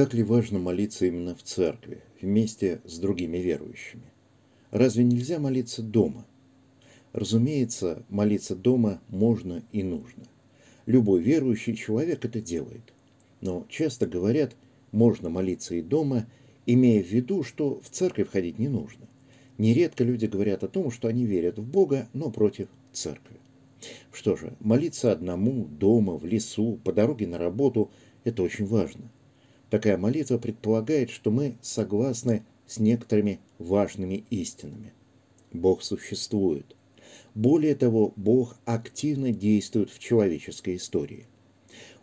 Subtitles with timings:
[0.00, 4.04] Так ли важно молиться именно в церкви, вместе с другими верующими?
[4.70, 6.26] Разве нельзя молиться дома?
[7.12, 10.24] Разумеется, молиться дома можно и нужно.
[10.86, 12.94] Любой верующий человек это делает.
[13.42, 14.56] Но часто говорят,
[14.90, 16.26] можно молиться и дома,
[16.64, 19.06] имея в виду, что в церковь ходить не нужно.
[19.58, 23.36] Нередко люди говорят о том, что они верят в Бога, но против церкви.
[24.14, 27.90] Что же, молиться одному, дома, в лесу, по дороге на работу–
[28.24, 29.10] это очень важно.
[29.70, 34.92] Такая молитва предполагает, что мы согласны с некоторыми важными истинами.
[35.52, 36.76] Бог существует.
[37.34, 41.26] Более того, Бог активно действует в человеческой истории.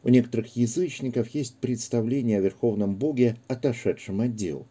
[0.03, 4.65] У некоторых язычников есть представление о Верховном Боге, отошедшем от дел,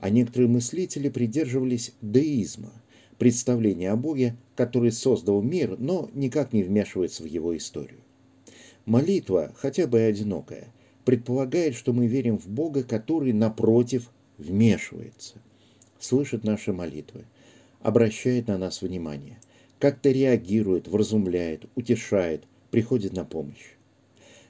[0.00, 2.72] а некоторые мыслители придерживались деизма,
[3.18, 8.00] представления о Боге, который создал мир, но никак не вмешивается в его историю.
[8.86, 10.72] Молитва, хотя бы и одинокая,
[11.08, 15.36] предполагает, что мы верим в Бога, который, напротив, вмешивается,
[15.98, 17.24] слышит наши молитвы,
[17.80, 19.38] обращает на нас внимание,
[19.78, 23.72] как-то реагирует, вразумляет, утешает, приходит на помощь.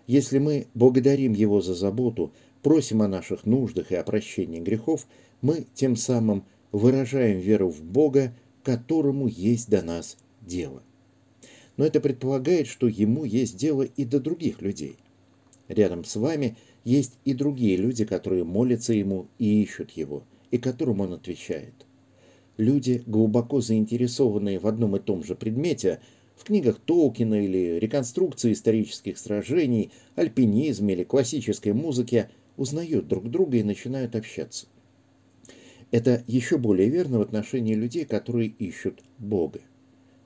[0.09, 2.33] Если мы благодарим Его за заботу,
[2.65, 5.07] просим о наших нуждах и о прощении грехов,
[5.41, 10.83] мы тем самым выражаем веру в Бога, которому есть до нас дело.
[11.77, 14.97] Но это предполагает, что Ему есть дело и до других людей.
[15.69, 21.01] Рядом с вами есть и другие люди, которые молятся Ему и ищут Его, и которым
[21.01, 21.75] Он отвечает.
[22.57, 26.01] Люди, глубоко заинтересованные в одном и том же предмете,
[26.37, 33.63] в книгах Толкина или реконструкции исторических сражений, альпинизме или классической музыке, узнают друг друга и
[33.63, 34.67] начинают общаться.
[35.91, 39.61] Это еще более верно в отношении людей, которые ищут Бога.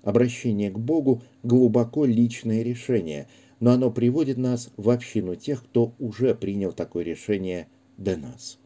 [0.02, 3.26] Обращение к Богу– глубоко личное решение–
[3.62, 8.58] но оно приводит нас в общину тех, кто уже принял такое решение до нас.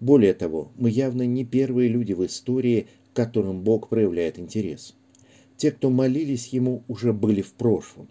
[0.00, 4.96] Более того, мы явно не первые люди в истории, к которым Бог проявляет интерес.
[5.56, 8.08] Те, кто молились Ему, уже были в прошлом.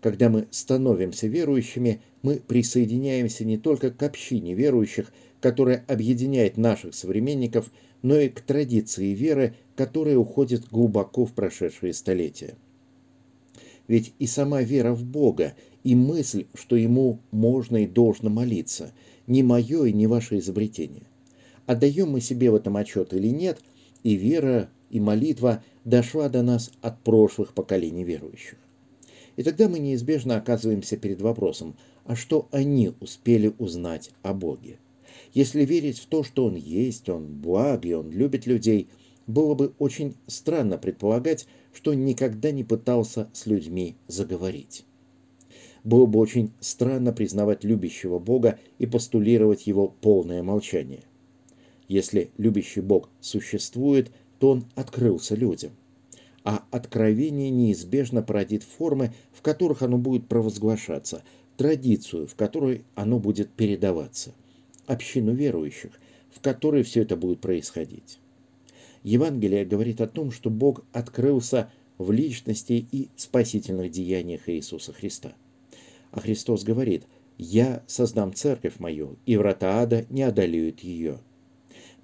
[0.00, 7.72] Когда мы становимся верующими, мы присоединяемся не только к общине верующих, которая объединяет наших современников,
[8.02, 12.54] но и к традиции веры, которая уходит глубоко в прошедшие столетия.
[13.88, 18.92] Ведь и сама вера в Бога, и мысль, что Ему можно и должно молиться,
[19.26, 21.04] не мое и не ваше изобретение.
[21.66, 23.58] Отдаем мы себе в этом отчет или нет,
[24.02, 28.58] и вера, и молитва дошла до нас от прошлых поколений верующих.
[29.36, 34.78] И тогда мы неизбежно оказываемся перед вопросом, а что они успели узнать о Боге?
[35.32, 38.88] Если верить в то, что Он есть, Он благ и Он любит людей–
[39.28, 44.84] было бы очень странно предполагать, что никогда не пытался с людьми заговорить.
[45.84, 51.02] Было бы очень странно признавать любящего Бога и постулировать его полное молчание.
[51.86, 55.72] Если любящий Бог существует, то он открылся людям.
[56.42, 61.22] А откровение неизбежно породит формы, в которых оно будет провозглашаться,
[61.56, 64.32] традицию, в которой оно будет передаваться,
[64.86, 65.92] общину верующих,
[66.30, 68.18] в которой все это будет происходить.
[69.08, 75.32] Евангелие говорит о том, что Бог открылся в личности и спасительных деяниях Иисуса Христа.
[76.10, 77.04] А Христос говорит,
[77.38, 81.20] «Я создам церковь мою, и врата ада не одолеют ее».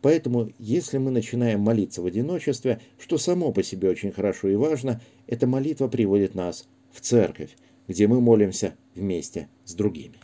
[0.00, 5.02] Поэтому, если мы начинаем молиться в одиночестве, что само по себе очень хорошо и важно,
[5.26, 7.54] эта молитва приводит нас в церковь,
[7.86, 10.23] где мы молимся вместе с другими.